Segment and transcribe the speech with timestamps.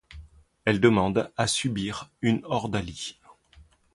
[0.65, 3.19] Elle demande à subir une ordalie.